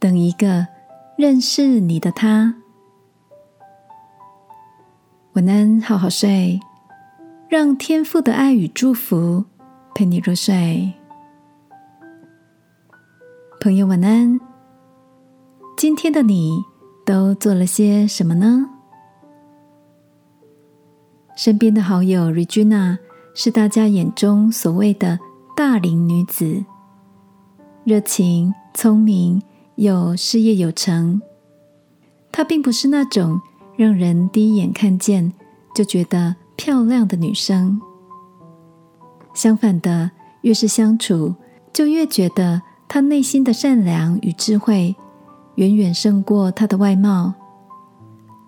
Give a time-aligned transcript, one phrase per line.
[0.00, 0.66] 等一个
[1.18, 2.54] 认识你的他。
[5.34, 6.58] 晚安，好好睡，
[7.50, 9.44] 让天父的爱与祝福
[9.94, 10.90] 陪你入睡。
[13.60, 14.40] 朋友，晚安。
[15.76, 16.58] 今天的你
[17.04, 18.66] 都做了些什么呢？
[21.36, 22.96] 身边的好友 Regina
[23.34, 25.18] 是大家眼中所谓的
[25.54, 26.64] 大龄女子，
[27.84, 29.42] 热情、聪明
[29.76, 31.20] 又事业有成。
[32.32, 33.40] 她并不是那种
[33.76, 35.32] 让人第一眼看见
[35.74, 37.80] 就觉得漂亮的女生。
[39.34, 40.10] 相反的，
[40.42, 41.34] 越是相处，
[41.72, 44.94] 就越觉得她内心的善良与智慧。
[45.56, 47.34] 远远胜过她的外貌。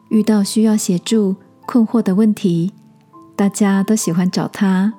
[0.09, 1.35] 遇到需要协助、
[1.67, 2.73] 困惑的问题，
[3.35, 4.93] 大家都喜欢找她，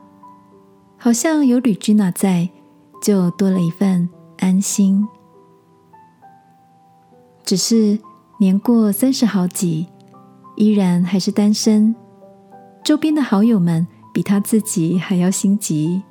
[0.98, 2.50] 好像有吕君娜在，
[3.02, 5.08] 就多了一份安心。
[7.44, 8.00] 只是
[8.40, 9.88] 年过三十好几，
[10.56, 11.96] 依然还是单身，
[12.84, 16.02] 周边的好友们比他自己还要心急，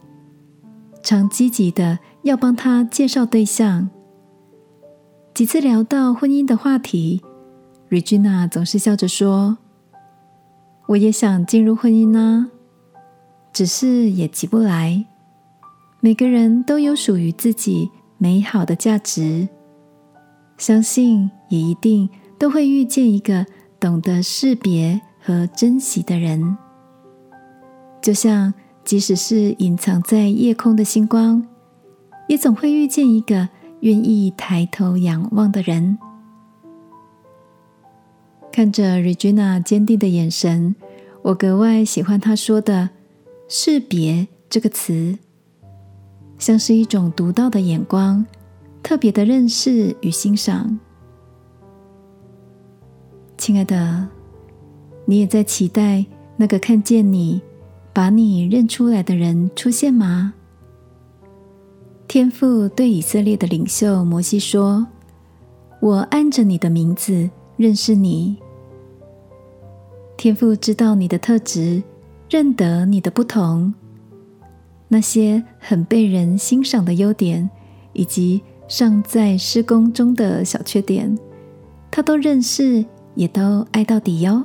[1.02, 3.88] 常积极的要帮他介绍对象。
[5.34, 7.22] 几次聊到婚姻的话题
[7.88, 9.56] ，Regina 总是笑着说
[10.88, 12.50] ：“我也想进入婚姻呢，
[13.52, 15.06] 只是也急不来。
[16.00, 19.48] 每个人都有属于自己美好的价值，
[20.62, 23.44] 相信也一定都会遇见一个
[23.80, 26.56] 懂得识别和珍惜的人。
[28.00, 28.54] 就像
[28.84, 31.44] 即使是隐藏在夜空的星光，
[32.28, 33.48] 也总会遇见一个。”
[33.82, 35.98] 愿意抬头仰望的人，
[38.52, 40.76] 看着 Regina 坚定的眼神，
[41.22, 42.90] 我格外喜欢她说的
[43.50, 45.18] “识别”这个词，
[46.38, 48.24] 像是一种独到的眼光，
[48.82, 50.78] 特别的认识与欣赏。
[53.38, 54.08] 亲爱的，
[55.04, 56.04] 你也在期待
[56.36, 57.40] 那个看见你、
[57.92, 60.34] 把你认出来的人出现吗？
[62.06, 64.86] 天父对以色列的领袖摩西说
[65.80, 68.36] ：“我按着你的名字认识你。
[70.16, 71.82] 天父知道你的特质，
[72.28, 73.72] 认得你的不同，
[74.88, 77.48] 那些很被人欣赏的优点，
[77.94, 81.18] 以及尚在施工中的小缺点，
[81.90, 82.84] 他都认识，
[83.14, 84.42] 也都爱到底哟。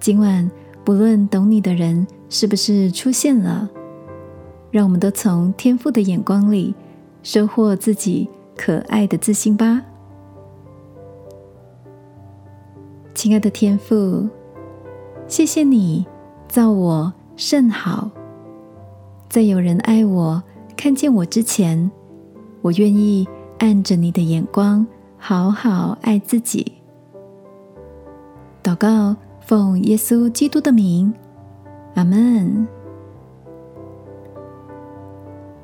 [0.00, 0.50] 今晚，
[0.84, 3.70] 不论懂你的人是不是出现了。”
[4.68, 6.74] 让我们都从天赋的眼光里
[7.22, 9.80] 收获自己可爱的自信吧，
[13.14, 14.28] 亲爱的天赋，
[15.26, 16.04] 谢谢你
[16.46, 18.10] 造我甚好，
[19.30, 20.42] 在有人爱我、
[20.76, 21.90] 看见我之前，
[22.62, 23.26] 我愿意
[23.58, 26.70] 按着你的眼光好好爱自己。
[28.62, 31.12] 祷告，奉耶稣基督的名，
[31.94, 32.68] 阿门。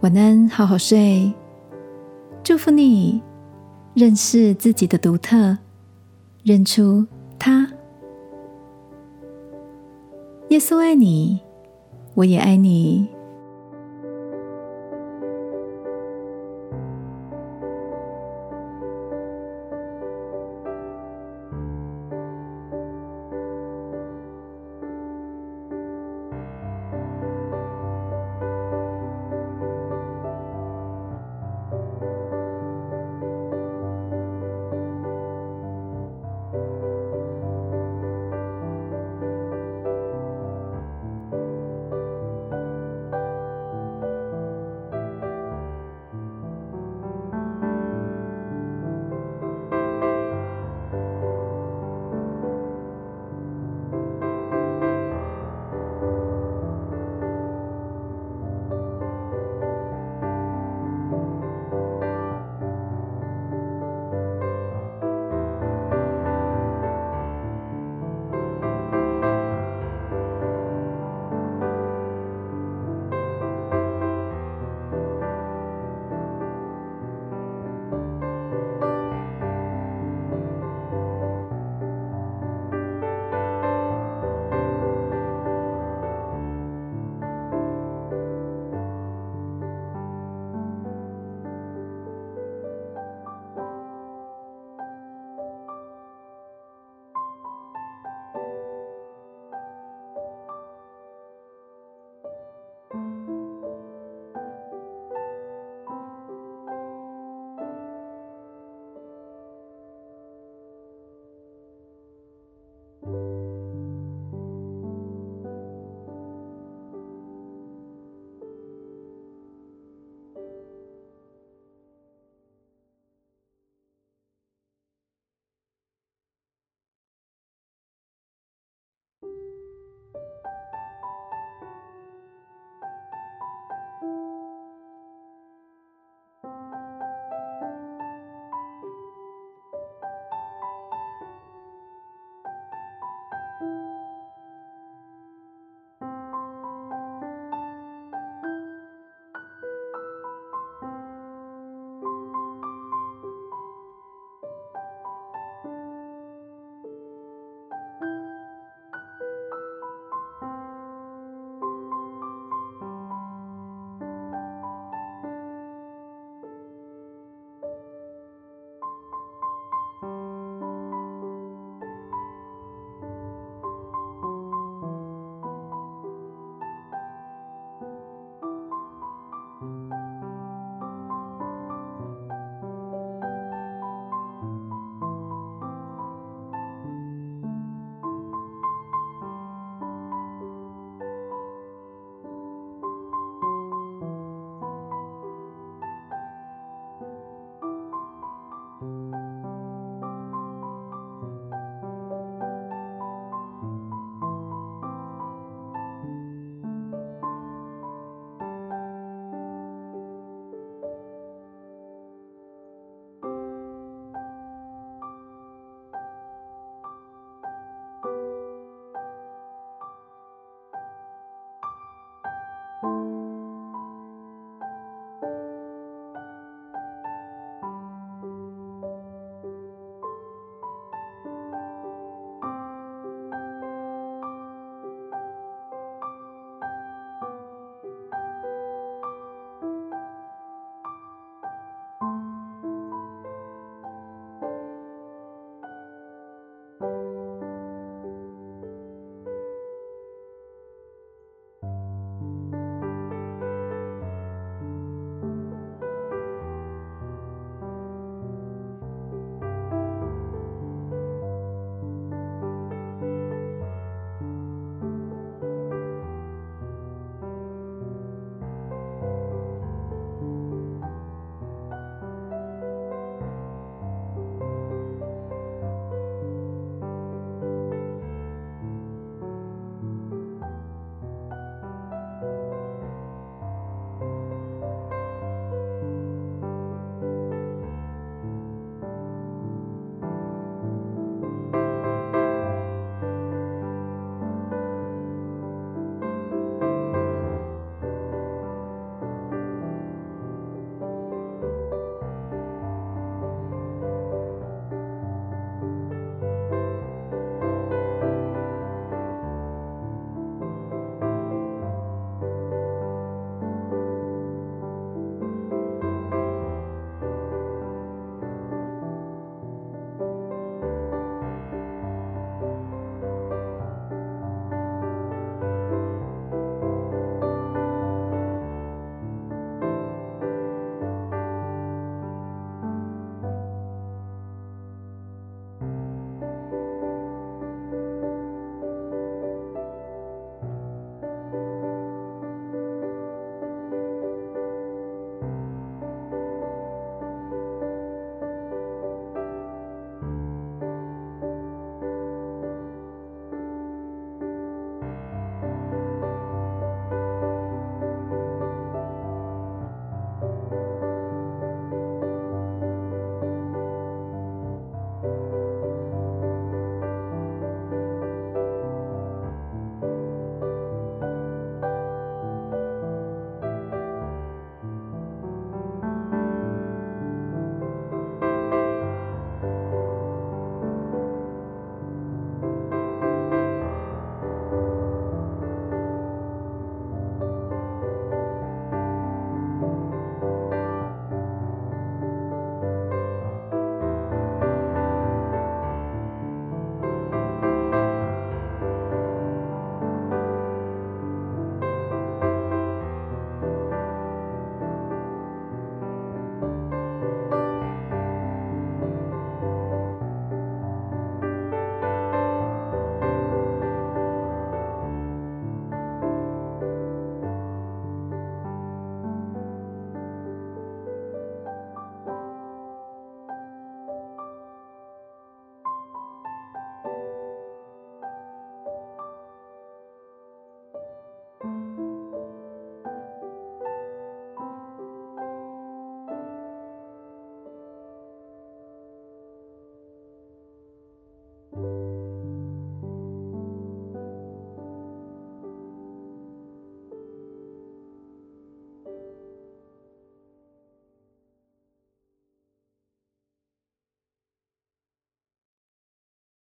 [0.00, 1.32] 晚安，好好睡。
[2.42, 3.22] 祝福你
[3.94, 5.56] 认识自己的独特，
[6.42, 7.06] 认出
[7.38, 7.70] 他。
[10.48, 11.38] 耶稣爱你，
[12.14, 13.08] 我也爱你。